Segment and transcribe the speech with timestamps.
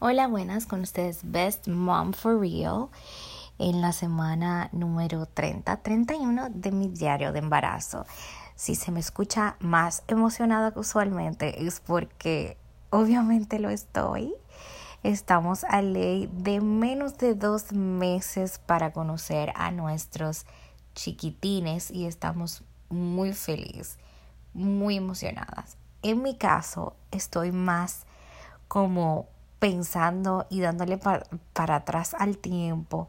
[0.00, 2.88] Hola, buenas, con ustedes Best Mom for Real
[3.58, 8.04] en la semana número 30-31 de mi diario de embarazo.
[8.56, 12.58] Si se me escucha más emocionada que usualmente es porque
[12.90, 14.34] obviamente lo estoy.
[15.04, 20.44] Estamos a ley de menos de dos meses para conocer a nuestros
[20.96, 23.98] chiquitines y estamos muy felices,
[24.54, 25.78] muy emocionadas.
[26.02, 28.06] En mi caso, estoy más
[28.66, 29.28] como
[29.64, 33.08] pensando y dándole para atrás al tiempo,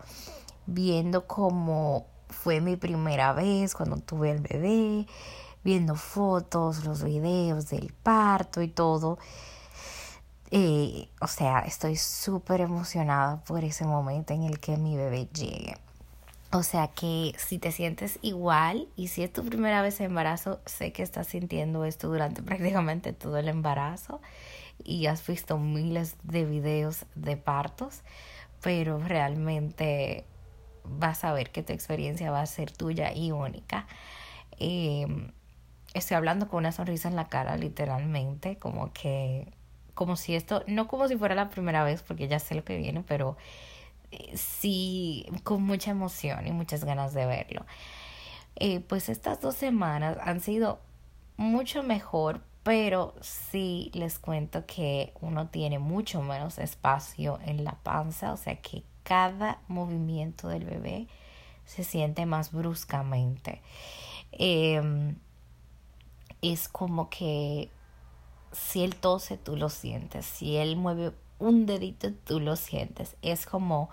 [0.65, 5.05] viendo cómo fue mi primera vez cuando tuve el bebé,
[5.65, 9.19] viendo fotos, los videos del parto y todo.
[10.49, 15.75] Eh, o sea, estoy súper emocionada por ese momento en el que mi bebé llegue.
[16.53, 20.61] O sea que si te sientes igual y si es tu primera vez en embarazo,
[20.65, 24.21] sé que estás sintiendo esto durante prácticamente todo el embarazo
[24.83, 28.01] y has visto miles de videos de partos,
[28.61, 30.25] pero realmente
[30.83, 33.87] vas a ver que tu experiencia va a ser tuya y única.
[34.59, 35.31] Em,
[35.93, 39.51] estoy hablando con una sonrisa en la cara, literalmente, como que,
[39.93, 42.77] como si esto, no como si fuera la primera vez, porque ya sé lo que
[42.77, 43.37] viene, pero
[44.11, 47.65] eh, sí con mucha emoción y muchas ganas de verlo.
[48.57, 50.79] Eh, pues estas dos semanas han sido
[51.37, 58.33] mucho mejor pero sí les cuento que uno tiene mucho menos espacio en la panza,
[58.33, 61.07] o sea que cada movimiento del bebé
[61.65, 63.61] se siente más bruscamente.
[64.31, 65.15] Em,
[66.41, 67.69] es como que
[68.51, 70.25] si él tose, tú lo sientes.
[70.25, 73.15] Si él mueve un dedito, tú lo sientes.
[73.21, 73.91] Es como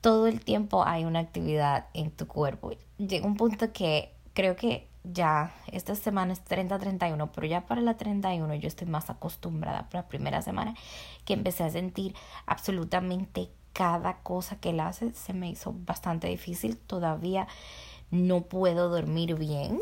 [0.00, 2.72] todo el tiempo hay una actividad en tu cuerpo.
[2.98, 7.96] Llega un punto que creo que ya esta semana es 30-31, pero ya para la
[7.96, 10.74] 31 yo estoy más acostumbrada para la primera semana
[11.24, 12.14] que empecé a sentir
[12.46, 16.76] absolutamente cada cosa que él hace se me hizo bastante difícil.
[16.76, 17.48] Todavía
[18.10, 19.80] no puedo dormir bien.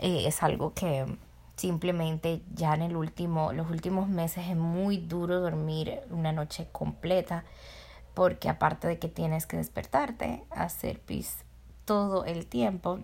[0.00, 1.06] Eh, es algo que
[1.56, 7.44] simplemente ya en el último, los últimos meses es muy duro dormir una noche completa
[8.14, 11.44] porque aparte de que tienes que despertarte, hacer pis
[11.84, 13.00] todo el tiempo,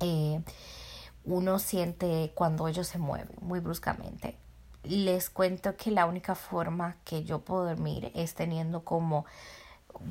[0.00, 0.40] eh,
[1.24, 4.36] uno siente cuando ellos se mueven muy bruscamente.
[4.82, 9.24] Les cuento que la única forma que yo puedo dormir es teniendo como,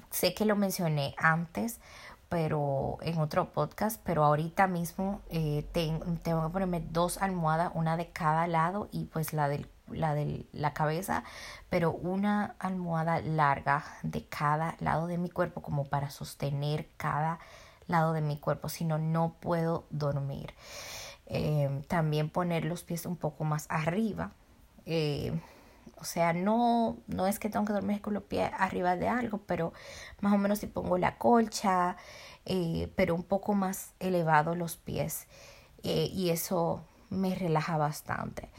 [0.09, 1.79] sé que lo mencioné antes,
[2.29, 7.95] pero en otro podcast, pero ahorita mismo eh, tengo, tengo, que ponerme dos almohadas, una
[7.95, 9.47] de cada lado y pues la
[9.87, 11.23] la de la cabeza,
[11.69, 17.39] pero una almohada larga de cada lado de mi cuerpo como para sostener cada
[17.87, 20.53] lado de mi cuerpo, sino no puedo dormir.
[21.25, 24.31] Eh, también poner los pies un poco más arriba.
[24.85, 25.33] Eh,
[25.97, 29.39] o sea, no, no es que tengo que dormir con los pies arriba de algo,
[29.39, 29.73] pero
[30.21, 31.97] más o menos si pongo la colcha,
[32.45, 35.27] eh, pero un poco más elevado los pies.
[35.83, 38.49] y eso me relaja bastante.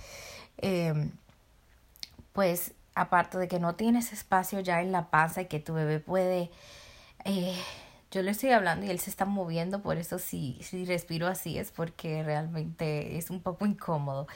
[2.32, 6.00] pues aparte de que no tienes espacio ya en la panza y que tu bebé
[6.00, 6.50] puede
[8.14, 11.58] yo le estoy hablando y él se está moviendo, por eso si, si respiro así
[11.58, 14.28] es porque realmente es un poco incómodo.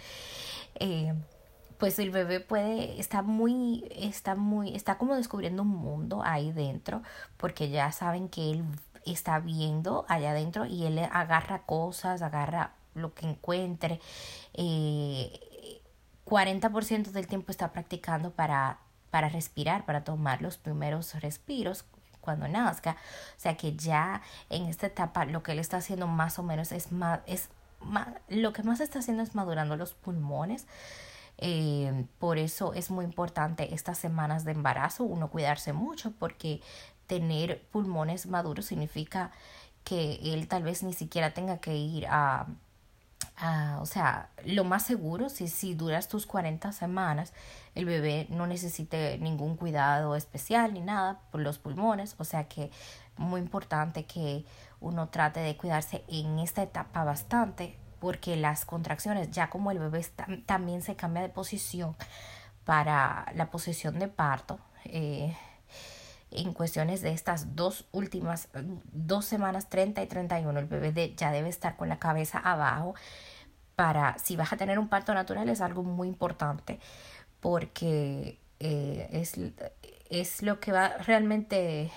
[0.81, 1.15] Eh,
[1.79, 7.03] pues el bebé puede, está muy, está muy, está como descubriendo un mundo ahí dentro,
[7.37, 8.65] porque ya saben que él
[9.07, 14.01] está viendo allá adentro y él agarra cosas, agarra lo que encuentre.
[14.55, 15.81] Eh,
[16.25, 18.81] 40% del tiempo está practicando para,
[19.11, 21.85] para respirar, para tomar los primeros respiros
[22.21, 22.97] cuando nazca.
[23.37, 26.73] O sea que ya en esta etapa lo que él está haciendo más o menos
[26.73, 27.49] es más, es
[27.81, 30.67] más, lo que más está haciendo es madurando los pulmones.
[31.39, 36.61] Eh, por eso es muy importante estas semanas de embarazo, uno cuidarse mucho porque
[37.07, 39.31] tener pulmones maduros significa
[39.85, 42.47] que él tal vez ni siquiera tenga que ir a
[43.37, 47.33] Ah, o sea, lo más seguro, si, si duras tus 40 semanas,
[47.75, 52.17] el bebé no necesite ningún cuidado especial ni nada por los pulmones.
[52.19, 52.71] O sea que
[53.17, 54.45] muy importante que
[54.81, 60.05] uno trate de cuidarse en esta etapa bastante porque las contracciones, ya como el bebé
[60.47, 61.97] también se cambia de posición
[62.65, 65.37] para la posición de parto, eh,
[66.31, 68.49] en cuestiones de estas dos últimas
[68.93, 72.95] dos semanas 30 y 31 el bebé ya debe estar con la cabeza abajo
[73.77, 76.81] para si vas a tener un parto natural es algo muy importante
[77.41, 79.35] porque eh, es,
[80.11, 81.91] es lo que va realmente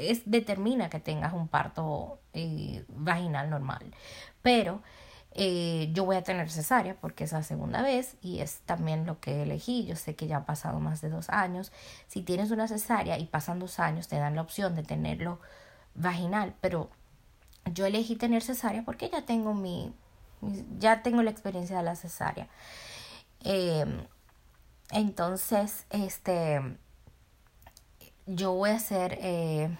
[0.00, 3.94] es determina que tengas un parto eh, vaginal normal.
[4.42, 4.82] Pero
[5.32, 9.20] eh, yo voy a tener cesárea porque es la segunda vez y es también lo
[9.20, 9.86] que elegí.
[9.86, 11.72] Yo sé que ya han pasado más de dos años.
[12.08, 15.38] Si tienes una cesárea y pasan dos años, te dan la opción de tenerlo
[15.94, 16.90] vaginal, pero
[17.72, 19.92] yo elegí tener cesárea porque ya tengo mi,
[20.78, 22.48] ya tengo la experiencia de la cesárea.
[23.44, 24.06] Em,
[24.90, 26.60] entonces, este,
[28.26, 29.76] yo voy a hacer, eh,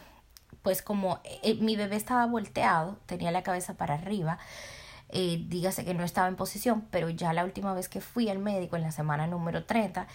[0.63, 4.39] pues como eh, mi bebé estaba volteado, tenía la cabeza para arriba,
[5.13, 8.39] eh, dígase que no estaba en posición, pero ya la última vez que fui al
[8.39, 10.07] médico en la semana número 30,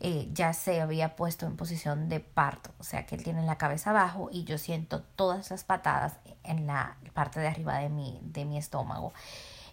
[0.00, 3.56] eh, ya se había puesto en posición de parto, o sea que él tiene la
[3.56, 8.18] cabeza abajo y yo siento todas las patadas en la parte de arriba de mi,
[8.22, 9.12] de mi estómago.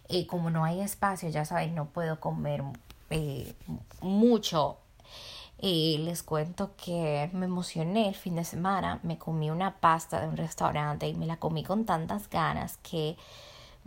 [0.10, 2.64] y como no hay espacio, ya saben, no puedo comer
[3.10, 3.54] eh,
[4.02, 4.78] mucho.
[5.62, 10.38] les cuento que me emocioné el fin de semana, me comí una pasta de un
[10.38, 13.18] restaurante y me la comí con tantas ganas que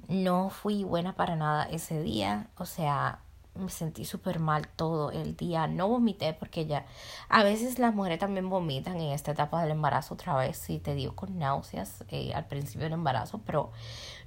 [0.08, 3.20] no fui buena para nada ese día, o sea,
[3.55, 5.67] me sentí súper mal todo el día.
[5.67, 6.87] No vomité porque ya
[7.29, 10.94] a veces las mujeres también vomitan en esta etapa del embarazo otra vez, si te
[10.94, 13.70] digo con náuseas eh, al principio del embarazo, pero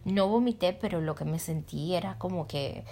[0.06, 2.86] no vomité, pero lo que me sentí era como que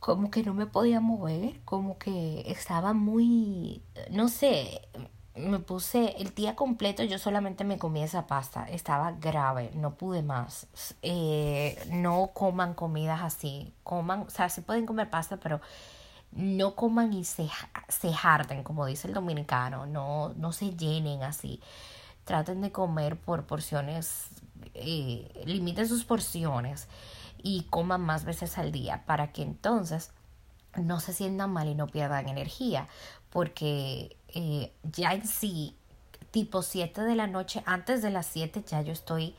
[0.00, 4.80] como que no me podía mover, como que estaba muy, no sé,
[5.40, 10.22] me puse el día completo, yo solamente me comí esa pasta, estaba grave, no pude
[10.22, 10.66] más.
[11.02, 15.60] Eh, no coman comidas así, coman, o sea, sí pueden comer pasta, pero
[16.32, 17.48] no coman y se,
[17.88, 21.60] se harden, como dice el dominicano, no, no se llenen así.
[22.24, 24.28] Traten de comer por porciones,
[24.74, 26.88] eh, limiten sus porciones
[27.42, 30.12] y coman más veces al día para que entonces
[30.76, 32.86] no se sientan mal y no pierdan energía,
[33.30, 35.76] porque eh, ya en sí,
[36.30, 39.34] tipo 7 de la noche, antes de las 7 ya yo estoy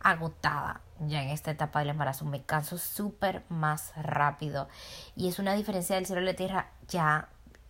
[0.00, 4.68] agotada ya en esta etapa del embarazo, me canso súper más rápido.
[5.16, 6.70] Y es una diferencia del cielo y la tierra.
[6.88, 7.28] Ya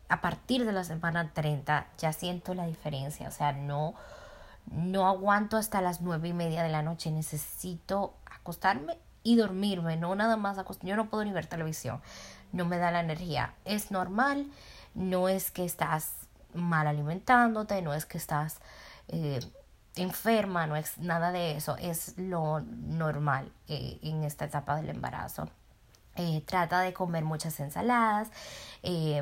[0.08, 3.94] a partir de la semana 30 ya siento la diferencia, o sea, no,
[4.66, 10.14] no aguanto hasta las nueve y media de la noche, necesito acostarme y dormirme, no
[10.14, 12.02] nada más acostarme, yo no puedo ni ver televisión,
[12.52, 14.46] no me da la energía, es normal,
[14.94, 16.12] no es que estás
[16.54, 18.60] mal alimentándote, no es que estás
[19.08, 19.40] eh,
[19.96, 25.48] enferma, no es nada de eso, es lo normal eh, en esta etapa del embarazo.
[26.16, 28.30] Eh, trata de comer muchas ensaladas,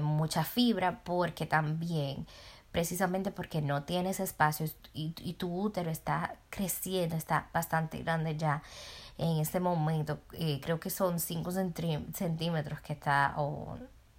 [0.03, 2.27] mucha fibra, porque también,
[2.73, 8.63] precisamente porque no tienes espacio y, y tu útero está creciendo, está bastante grande ya
[9.19, 10.21] en este momento,
[10.63, 13.77] creo que son 5 centímetros que está, o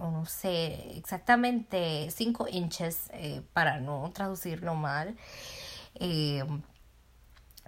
[0.10, 5.16] no sé exactamente 5 inches eh, para no traducirlo mal
[5.96, 6.44] eh,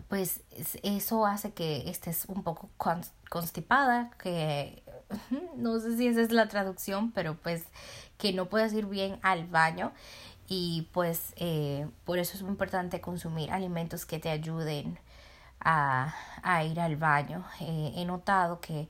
[0.07, 0.41] pues
[0.81, 2.69] eso hace que estés un poco
[3.29, 4.83] constipada que
[5.55, 7.63] no sé si esa es la traducción pero pues
[8.17, 9.91] que no puedas ir bien al baño
[10.47, 14.99] y pues eh, por eso es muy importante consumir alimentos que te ayuden
[15.59, 16.13] a,
[16.43, 17.45] a ir al baño.
[17.61, 18.89] He notado que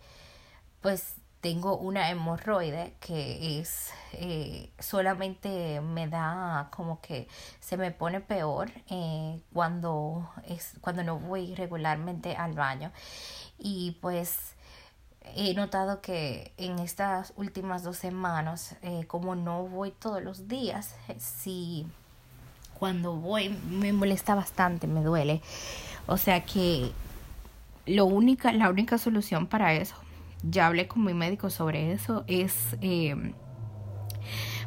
[0.81, 7.27] pues tengo una hemorroide que es eh, solamente me da como que
[7.59, 12.93] se me pone peor eh, cuando es cuando no voy regularmente al baño.
[13.59, 14.55] Y pues
[15.35, 20.95] he notado que en estas últimas dos semanas eh, como no voy todos los días
[21.17, 21.85] si
[22.79, 25.41] cuando voy me molesta bastante me duele.
[26.07, 26.93] O sea que
[27.85, 30.02] lo única la única solución para eso
[30.43, 33.33] ya hablé con mi médico sobre eso, es, em,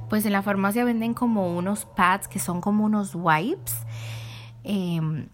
[0.09, 3.75] pues en la farmacia venden como unos pads que son como unos wipes.
[4.65, 5.29] Em,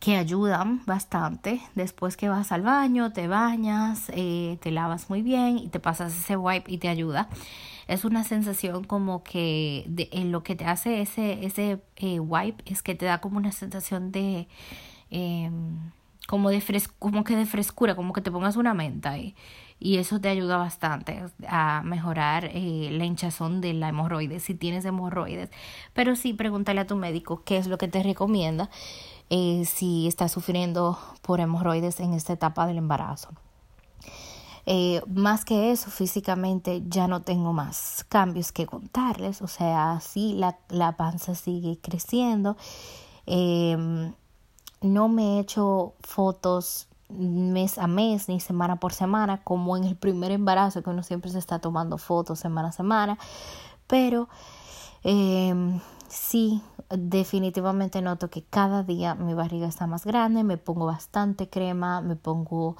[0.00, 1.60] que ayudan bastante.
[1.74, 6.16] Después que vas al baño, te bañas, eh, te lavas muy bien y te pasas
[6.16, 7.28] ese wipe y te ayuda.
[7.86, 12.64] Es una sensación como que de, en lo que te hace ese, ese eh, wipe
[12.66, 14.48] es que te da como una sensación de
[15.10, 15.90] em,
[16.30, 16.62] como, de
[17.00, 19.34] como que de frescura, como que te pongas una menta y,
[19.80, 24.84] y eso te ayuda bastante a mejorar eh, la hinchazón de la hemorroides si tienes
[24.84, 25.50] hemorroides.
[25.92, 28.70] Pero sí, pregúntale a tu médico qué es lo que te recomienda
[29.28, 33.30] eh, si estás sufriendo por hemorroides en esta etapa del embarazo.
[34.66, 40.34] Eh, más que eso, físicamente ya no tengo más cambios que contarles, o sea, sí,
[40.34, 42.56] la, la panza sigue creciendo.
[43.26, 44.12] Eh,
[44.80, 49.96] no me he hecho fotos mes a mes ni semana por semana como en el
[49.96, 53.18] primer embarazo que uno siempre se está tomando fotos semana a semana.
[53.86, 54.28] Pero
[55.02, 55.54] eh,
[56.08, 62.00] sí definitivamente noto que cada día mi barriga está más grande me pongo bastante crema
[62.00, 62.76] me pongo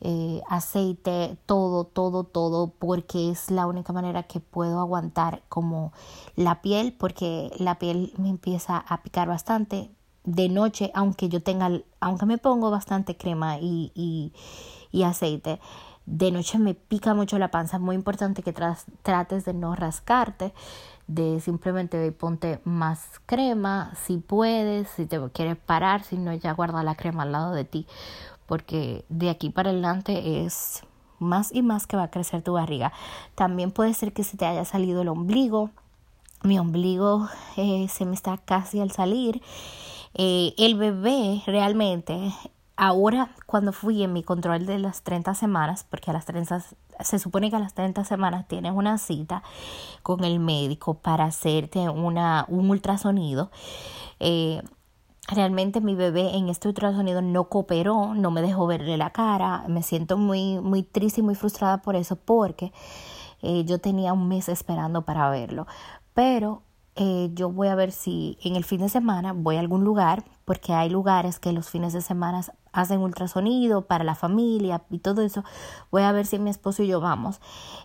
[0.00, 5.92] eh, aceite, todo, todo, todo, porque es la única manera que puedo aguantar como
[6.36, 9.90] la piel, porque la piel me empieza a picar bastante
[10.28, 11.70] de noche, aunque yo tenga,
[12.00, 13.90] aunque me pongo bastante crema y,
[14.92, 15.58] y, aceite,
[16.04, 17.78] de noche me pica mucho la panza.
[17.78, 20.52] Muy importante que trates de no rascarte,
[21.06, 26.82] de simplemente ponte más crema si puedes, si te quieres parar, si no ya guarda
[26.82, 27.86] la crema al lado de ti,
[28.46, 30.82] porque de aquí para adelante es
[31.18, 32.92] más y más que va a crecer tu barriga.
[33.34, 35.70] También puede ser que se te haya salido el ombligo.
[36.42, 39.40] Mi ombligo eh, se me está casi al salir.
[40.14, 42.32] Eh, el bebé realmente
[42.78, 46.64] ahora cuando fui en mi control de las 30 semanas, porque a las 30,
[47.00, 49.42] se supone que a las 30 semanas tienes una cita
[50.02, 53.50] con el médico para hacerte una, un ultrasonido,
[54.20, 54.62] eh,
[55.26, 59.82] realmente mi bebé en este ultrasonido no cooperó, no me dejó verle la cara, me
[59.82, 62.72] siento muy, muy triste y muy frustrada por eso, porque
[63.42, 65.66] eh, yo tenía un mes esperando para verlo,
[66.14, 66.62] pero
[67.00, 70.24] eh, yo voy a ver si en el fin de semana voy a algún lugar,
[70.44, 72.40] porque hay lugares que los fines de semana
[72.72, 75.44] hacen ultrasonido para la familia y todo eso.
[75.92, 77.40] Voy a ver si mi esposo y yo vamos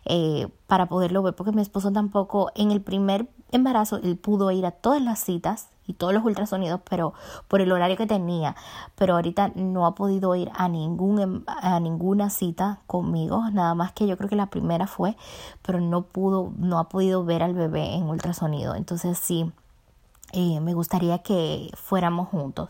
[0.06, 4.66] eh, para poderlo ver, porque mi esposo tampoco en el primer embarazo él pudo ir
[4.66, 7.14] a todas las citas y todos los ultrasonidos, pero
[7.48, 8.56] por el horario que tenía,
[8.96, 13.92] pero ahorita no ha podido ir a ningún em, a ninguna cita conmigo, nada más
[13.92, 15.16] que yo creo que la primera fue,
[15.62, 19.52] pero no pudo no ha podido ver al bebé en ultrasonido, entonces sí
[20.34, 22.70] eh, me gustaría que fuéramos juntos.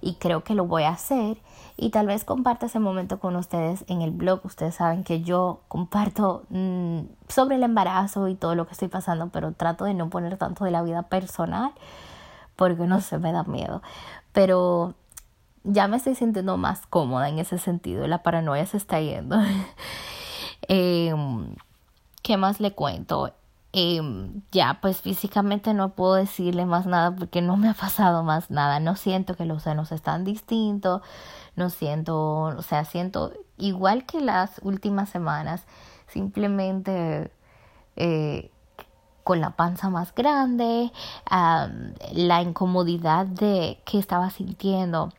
[0.00, 1.38] Y creo que lo voy a hacer.
[1.76, 4.40] Y tal vez comparta ese momento con ustedes en el blog.
[4.44, 9.28] Ustedes saben que yo comparto mm, sobre el embarazo y todo lo que estoy pasando,
[9.28, 11.72] pero trato de no poner tanto de la vida personal
[12.58, 13.82] porque no se me da miedo.
[14.32, 14.96] Pero
[15.62, 18.08] ya me estoy sintiendo más cómoda en ese sentido.
[18.08, 19.36] La paranoia se está yendo.
[20.70, 21.54] Em,
[22.22, 23.32] ¿Qué más le cuento?
[23.72, 28.50] Em, ya, pues físicamente no puedo decirle más nada porque no me ha pasado más
[28.50, 28.80] nada.
[28.80, 31.02] No siento que los senos están distintos.
[31.54, 35.64] No siento, o sea, siento igual que las últimas semanas.
[36.08, 37.30] Simplemente
[37.96, 38.50] eh,
[39.28, 40.90] con la panza más grande,
[41.28, 45.12] la incomodidad de que estaba sintiendo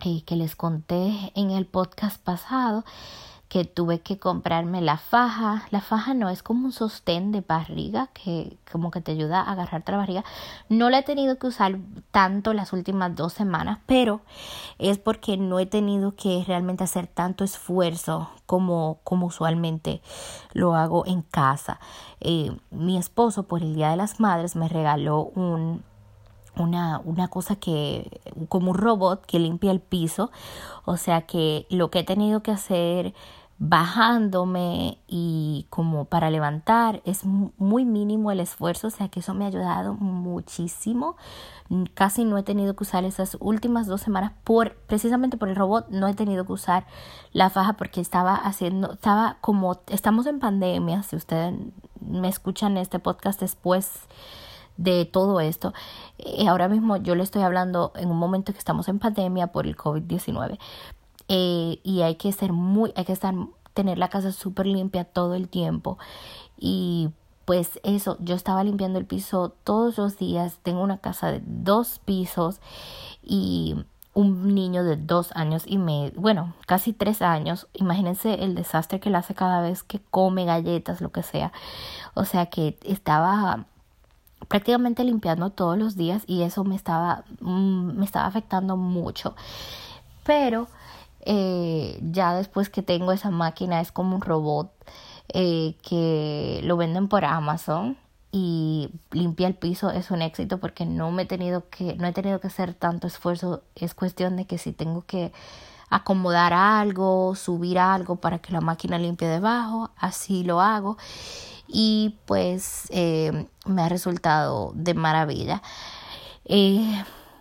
[0.00, 2.84] y que les conté en el podcast pasado
[3.52, 5.66] que tuve que comprarme la faja.
[5.70, 9.52] La faja no es como un sostén de barriga que como que te ayuda a
[9.52, 10.24] agarrarte la barriga.
[10.70, 11.78] No la he tenido que usar
[12.12, 14.22] tanto las últimas dos semanas, pero
[14.78, 20.00] es porque no he tenido que realmente hacer tanto esfuerzo como, como usualmente
[20.54, 21.78] lo hago en casa.
[22.20, 25.84] Eh, mi esposo por el Día de las Madres me regaló un
[26.56, 30.30] una, una cosa que, como un robot que limpia el piso.
[30.84, 33.14] O sea que lo que he tenido que hacer
[33.64, 39.44] bajándome y como para levantar es muy mínimo el esfuerzo, o sea que eso me
[39.44, 41.16] ha ayudado muchísimo.
[41.94, 45.86] Casi no he tenido que usar esas últimas dos semanas por precisamente por el robot,
[45.90, 46.86] no he tenido que usar
[47.32, 51.54] la faja porque estaba haciendo, estaba como estamos en pandemia, si ustedes
[52.00, 53.92] me escuchan este podcast después
[54.76, 55.72] de todo esto.
[56.18, 59.68] Eh, ahora mismo yo le estoy hablando en un momento que estamos en pandemia por
[59.68, 60.58] el COVID-19.
[61.28, 63.34] Eh, y hay que ser muy, hay que estar,
[63.74, 65.98] tener la casa súper limpia todo el tiempo.
[66.58, 67.10] Y
[67.44, 70.58] pues eso, yo estaba limpiando el piso todos los días.
[70.62, 72.60] Tengo una casa de dos pisos
[73.22, 73.76] y
[74.14, 77.66] un niño de dos años y medio, bueno, casi tres años.
[77.74, 81.52] Imagínense el desastre que le hace cada vez que come galletas, lo que sea.
[82.14, 83.64] O sea que estaba
[84.48, 89.34] prácticamente limpiando todos los días y eso me estaba, mm, me estaba afectando mucho.
[90.24, 90.68] Pero
[91.24, 94.72] eh, ya después que tengo esa máquina es como un robot
[95.28, 97.96] eh, que lo venden por Amazon
[98.32, 102.12] y limpia el piso es un éxito porque no me he tenido que no he
[102.12, 103.62] tenido que hacer tanto esfuerzo.
[103.74, 105.32] Es cuestión de que si tengo que
[105.90, 110.96] acomodar algo subir algo para que la máquina limpie debajo así lo hago.
[111.68, 115.62] Y pues eh, me ha resultado de maravilla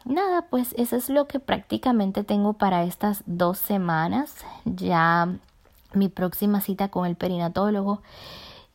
[0.06, 4.36] nada, pues eso es lo que prácticamente tengo para estas dos semanas.
[4.66, 5.36] Ya
[5.94, 8.02] mi próxima cita con el perinatólogo,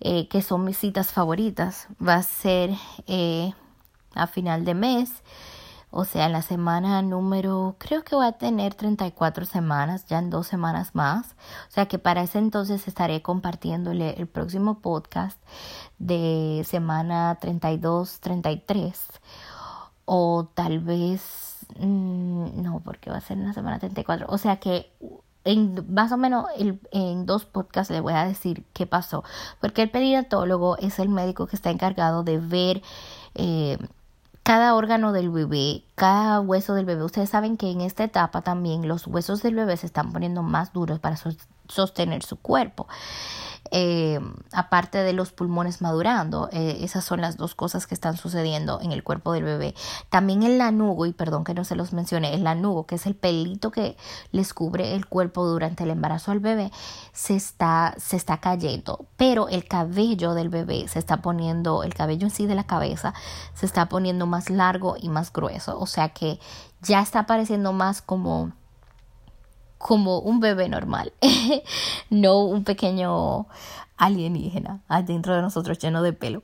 [0.01, 2.71] eh, que son mis citas favoritas, va a ser
[3.07, 3.53] eh,
[4.15, 5.23] a final de mes.
[5.91, 10.31] O sea, en la semana número, creo que voy a tener 34 semanas, ya en
[10.31, 11.29] dos semanas más.
[11.69, 15.41] O sea que para ese entonces estaré compartiéndole el próximo podcast
[15.99, 19.09] de semana 32, 33
[20.07, 24.27] o tal vez mm, no, porque va a ser en la semana 34.
[24.31, 24.91] O sea que
[25.45, 29.23] en más o menos en dos podcasts le voy a decir qué pasó.
[29.61, 32.83] Porque el perinatólogo es el médico que está encargado de ver
[33.35, 33.79] eh,
[34.43, 37.05] cada órgano del bebé, cada hueso del bebé.
[37.05, 40.73] Ustedes saben que en esta etapa también los huesos del bebé se están poniendo más
[40.73, 41.17] duros para
[41.69, 42.87] sostener su cuerpo.
[43.71, 44.21] Eh,
[44.53, 48.93] aparte de los pulmones madurando, eh, esas son las dos cosas que están sucediendo en
[48.93, 49.75] el cuerpo del bebé.
[50.09, 53.15] También el lanugo, y perdón que no se los mencione, el lanugo, que es el
[53.15, 53.97] pelito que
[54.33, 56.71] les cubre el cuerpo durante el embarazo al bebé,
[57.13, 62.27] se está, se está cayendo, pero el cabello del bebé se está poniendo, el cabello
[62.27, 63.15] en sí de la cabeza
[63.55, 66.39] se está poniendo más largo y más grueso, o sea que
[66.83, 68.53] ya está apareciendo más como
[69.87, 71.13] como un bebé normal,
[72.11, 73.47] no un pequeño
[73.97, 76.43] alienígena adentro de nosotros lleno de pelo.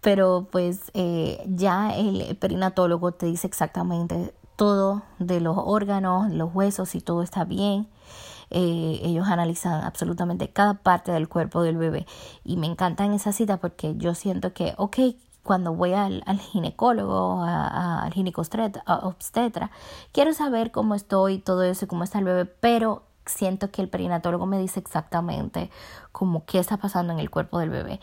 [0.00, 6.94] Pero pues eh, ya el perinatólogo te dice exactamente todo de los órganos, los huesos,
[6.94, 7.88] y todo está bien.
[8.48, 12.06] Eh, ellos analizan absolutamente cada parte del cuerpo del bebé
[12.42, 14.96] y me encanta en esa cita porque yo siento que, ok,
[15.42, 19.70] cuando voy al, ginecólogo, al ginecobstetra,
[20.12, 24.46] quiero saber cómo estoy, todo eso, cómo está el bebé, pero siento que el perinatólogo
[24.46, 25.70] me dice exactamente
[26.10, 28.00] como qué está pasando en el cuerpo del bebé.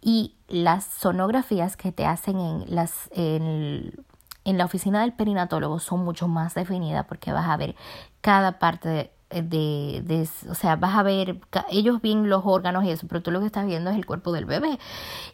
[0.00, 3.92] Y las sonografías que te hacen en las en,
[4.44, 7.76] en la oficina del perinatólogo son mucho más definidas porque vas a ver
[8.20, 12.90] cada parte de, de, de, o sea, vas a ver, ellos ven los órganos y
[12.90, 14.78] eso, pero tú lo que estás viendo es el cuerpo del bebé.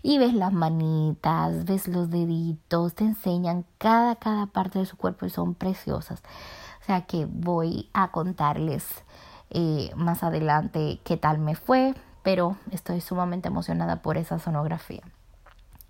[0.03, 5.27] Y ves las manitas, ves los deditos, te enseñan cada, cada parte de su cuerpo
[5.27, 6.23] y son preciosas.
[6.83, 8.85] O sea que voy a contarles
[9.51, 15.03] eh, más adelante qué tal me fue, pero estoy sumamente emocionada por esa sonografía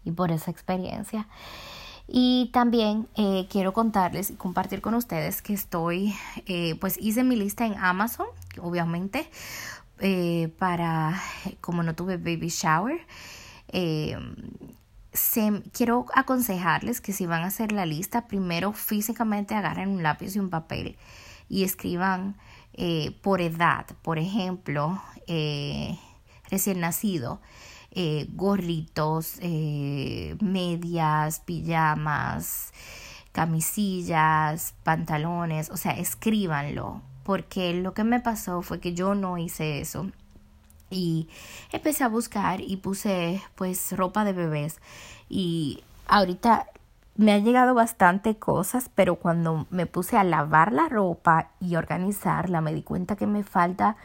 [0.04, 1.26] y por esa experiencia.
[2.06, 6.14] Y también eh, quiero contarles y compartir con ustedes que estoy,
[6.46, 8.26] eh, pues hice mi lista en Amazon,
[8.60, 9.30] obviamente,
[10.00, 11.20] eh, para,
[11.60, 13.06] como no tuve baby shower.
[15.72, 20.40] quiero aconsejarles que si van a hacer la lista, primero físicamente agarren un lápiz y
[20.40, 20.98] un papel
[21.48, 22.36] y escriban
[23.22, 25.00] por edad, por ejemplo,
[26.50, 27.40] recién nacido
[27.94, 32.72] eh, gorritos, eh, medias, pijamas,
[33.32, 39.80] camisillas, pantalones, o sea, escríbanlo, porque lo que me pasó fue que yo no hice
[39.80, 40.10] eso.
[40.90, 41.28] Y
[41.72, 44.80] empecé a buscar y puse pues ropa de bebés.
[45.28, 46.66] Y ahorita
[47.16, 52.60] me ha llegado bastante cosas, pero cuando me puse a lavar la ropa y organizarla
[52.60, 53.96] me di cuenta que me falta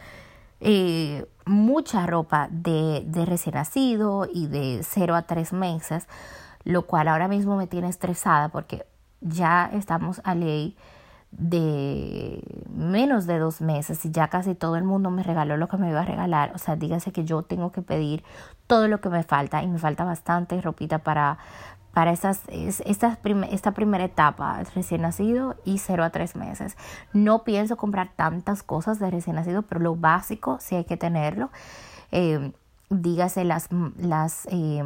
[0.62, 6.08] eh, mucha ropa de, de recién nacido y de 0 a 3 meses,
[6.64, 8.86] lo cual ahora mismo me tiene estresada porque
[9.22, 10.76] ya estamos a ley
[11.32, 12.42] de
[12.74, 15.90] menos de dos meses y ya casi todo el mundo me regaló lo que me
[15.90, 16.52] iba a regalar.
[16.56, 18.24] O sea, dígase que yo tengo que pedir
[18.68, 21.38] todo lo que me falta y me falta bastante ropita para,
[21.94, 23.20] para estas, esta,
[23.52, 26.78] esta primera etapa, recién nacido y 0 a 3 meses.
[27.14, 31.50] No pienso comprar tantas cosas de recién nacido, pero lo básico sí hay que tenerlo.
[32.12, 32.54] Eh,
[32.90, 34.84] dígase las, las eh,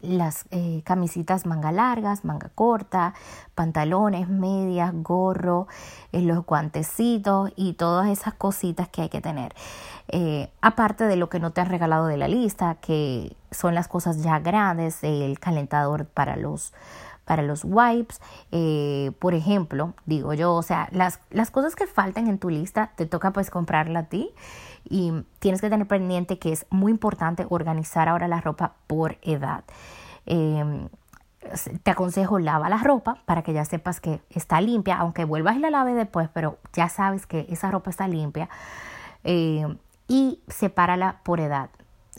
[0.00, 3.14] las eh, camisitas manga largas, manga corta,
[3.54, 5.66] pantalones, medias, gorro,
[6.12, 9.54] eh, los guantecitos y todas esas cositas que hay que tener.
[10.12, 13.88] Eh, aparte de lo que no te han regalado de la lista, que son las
[13.88, 16.72] cosas ya grandes, el calentador para los
[17.24, 18.20] para los wipes,
[19.20, 23.06] por ejemplo, digo yo, o sea, las, las cosas que faltan en tu lista te
[23.06, 24.34] toca pues comprarla a ti
[24.88, 29.64] y tienes que tener pendiente que es muy importante organizar ahora la ropa por edad.
[30.26, 30.88] Em,
[31.82, 35.60] te aconsejo lava la ropa para que ya sepas que está limpia, aunque vuelvas y
[35.60, 38.48] la laves después, pero ya sabes que esa ropa está limpia.
[39.24, 39.78] Em,
[40.12, 41.70] y sepárala por edad.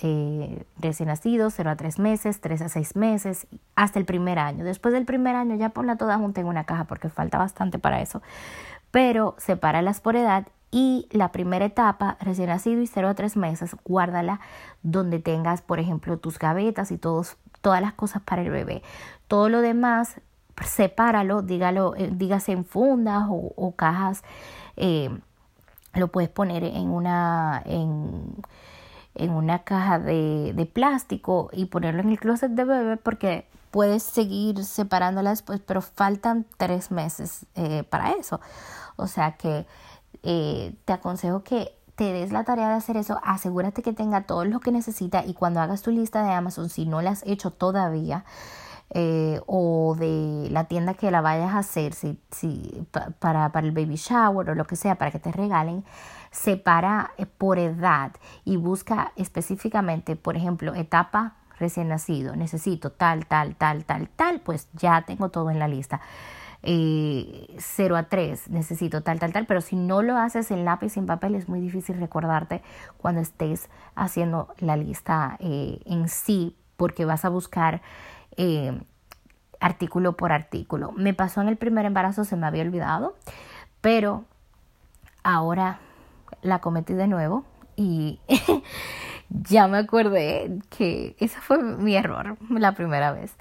[0.01, 4.65] Eh, recién nacido, 0 a 3 meses, 3 a 6 meses, hasta el primer año.
[4.65, 8.01] Después del primer año ya ponla toda junta en una caja porque falta bastante para
[8.01, 8.23] eso.
[8.89, 13.75] Pero sepáralas por edad y la primera etapa, recién nacido y 0 a 3 meses,
[13.86, 14.39] guárdala
[14.82, 18.82] donde tengas, por ejemplo, tus gavetas y todos, todas las cosas para el bebé.
[19.27, 20.19] Todo lo demás,
[20.65, 24.23] sepáralo, dígalo, eh, dígase en fundas o, cajas.
[24.77, 25.15] Eh,
[25.93, 28.36] lo puedes poner en una, en,
[29.15, 34.03] en una caja de, de, plástico y ponerlo en el closet de bebé porque puedes
[34.03, 38.39] seguir separándola después, pero faltan tres meses eh, para eso.
[38.97, 39.65] O sea que
[40.21, 44.45] eh, te aconsejo que te des la tarea de hacer eso, asegúrate que tenga todo
[44.45, 47.51] lo que necesita y cuando hagas tu lista de Amazon, si no la has hecho
[47.51, 48.25] todavía,
[48.89, 52.86] eh, o de la tienda que la vayas a hacer, si, si,
[53.19, 55.84] para, para el baby shower o lo que sea, para que te regalen,
[56.32, 58.12] separa eh, por edad
[58.43, 64.67] y busca específicamente, por ejemplo, etapa recién nacido, necesito tal, tal, tal, tal, tal, pues
[64.74, 66.02] ya tengo todo en la lista.
[66.65, 70.96] Eh, 0 a 3, necesito tal, tal, tal, pero si no lo haces en lápiz
[70.96, 72.62] y en papel es muy difícil recordarte
[72.98, 77.82] cuando estés haciendo la lista eh, en sí, porque vas a buscar
[78.38, 78.80] eh,
[79.60, 80.91] artículo por artículo.
[80.93, 83.15] Me pasó en el primer embarazo, se me había olvidado,
[83.82, 84.26] pero
[85.24, 85.80] ahora
[86.41, 88.19] la cometí de nuevo y
[89.30, 93.36] ya me acordé que ese fue mi error la primera vez.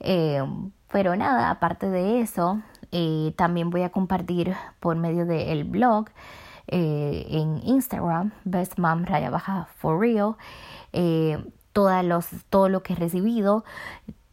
[0.00, 0.42] Eh,
[0.90, 6.06] pero nada, aparte de eso, eh, también voy a compartir por medio del blog
[6.72, 10.36] en Instagram, Best Mom Raya Baja For Real,
[12.04, 13.64] los, todo lo que he recibido,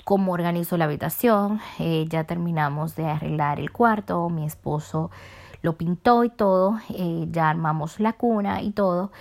[0.08, 1.60] cómo organizo la habitación.
[2.08, 5.12] ya terminamos de arreglar el cuarto, mi esposo
[5.62, 6.80] lo pintó y todo,
[7.30, 9.12] ya armamos la cuna y todo,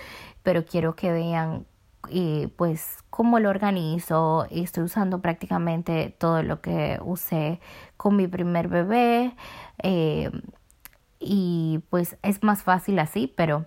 [0.43, 1.65] pero quiero que vean
[2.09, 4.47] y pues cómo lo organizo.
[4.49, 7.59] Estoy usando prácticamente todo lo que usé
[7.97, 9.35] con mi primer bebé.
[9.83, 10.31] Eh,
[11.19, 13.65] y pues es más fácil así, pero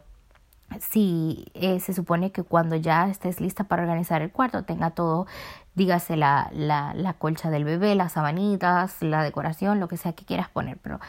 [0.79, 5.27] si eh, se supone que cuando ya estés lista para organizar el cuarto tenga todo,
[5.75, 10.49] dígase la, la, colcha del bebé, las sabanitas, la decoración, lo que sea que quieras
[10.49, 11.01] poner, pero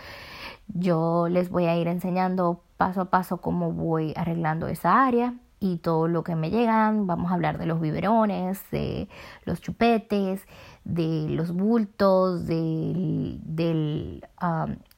[0.67, 5.77] yo les voy a ir enseñando paso a paso cómo voy arreglando esa área y
[5.77, 7.07] todo lo que me llegan.
[7.07, 9.07] Vamos a hablar de los biberones, de
[9.45, 10.41] los chupetes,
[10.83, 14.25] de los bultos, de del,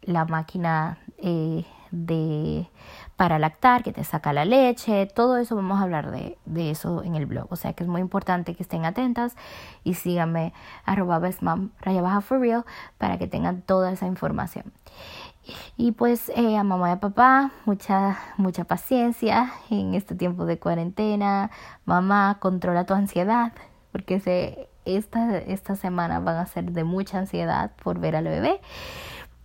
[0.04, 2.68] la máquina eh, de
[3.16, 7.04] para lactar que te saca la leche, todo eso vamos a hablar de, de, eso
[7.04, 9.36] en el blog, o sea que es muy importante que estén atentas
[9.84, 10.54] y síganme
[10.84, 12.66] arroba bestmam raya baja for real
[12.98, 14.74] para que tengan toda esa información.
[15.78, 20.58] Y pues eh, a mamá y a papá, mucha, mucha paciencia en este tiempo de
[20.58, 21.52] cuarentena.
[21.86, 23.52] Mamá, controla tu ansiedad,
[23.92, 28.62] porque se, esta, esta semana van a ser de mucha ansiedad por ver al bebé.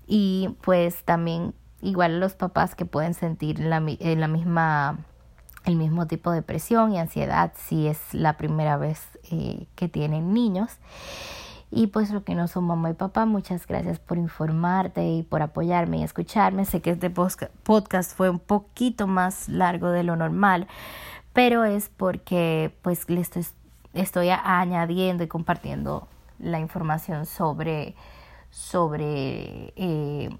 [0.07, 4.99] Y pues también igual los papás que pueden sentir la, la misma,
[5.65, 10.33] el mismo tipo de presión y ansiedad si es la primera vez eh, que tienen
[10.33, 10.79] niños.
[11.71, 15.43] Y pues lo que no son mamá y papá, muchas gracias por informarte y por
[15.43, 16.65] apoyarme y escucharme.
[16.65, 20.67] Sé que este podcast fue un poquito más largo de lo normal,
[21.35, 23.47] pero es porque pues le estoy,
[23.93, 27.95] estoy añadiendo y compartiendo la información sobre,
[28.51, 30.31] sobre eh,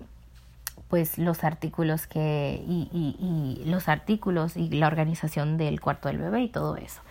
[0.89, 6.19] pues los artículos que y, y, y, los artículos y la organización del cuarto del
[6.19, 7.03] bebé y todo eso.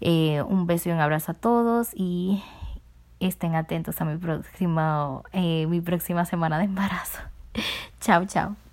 [0.00, 2.42] Eh, un beso y un abrazo a todos y
[3.20, 7.18] estén atentos a mi próxima, eh, mi próxima semana de embarazo.
[8.00, 8.67] chao, chao.